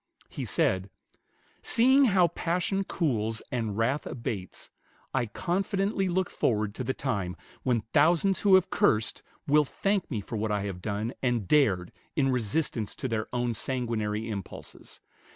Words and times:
He 0.29 0.45
said, 0.45 0.89
"Seeing 1.61 2.05
how 2.05 2.29
passion 2.29 2.83
cools 2.83 3.43
and 3.51 3.77
wrath 3.77 4.07
abates, 4.07 4.71
I 5.13 5.27
confidently 5.27 6.09
look 6.09 6.31
forward 6.31 6.73
to 6.73 6.83
the 6.83 6.95
time 6.95 7.35
when 7.61 7.81
thousands 7.93 8.39
who 8.39 8.55
have 8.55 8.71
cursed 8.71 9.21
will 9.45 9.63
thank 9.63 10.09
me 10.09 10.19
for 10.19 10.37
what 10.37 10.51
I 10.51 10.61
have 10.63 10.81
done 10.81 11.13
and 11.21 11.47
dared 11.47 11.91
in 12.15 12.29
resistance 12.29 12.95
to 12.95 13.07
their 13.07 13.27
own 13.31 13.53
sanguinary 13.53 14.27
impulses.... 14.27 15.01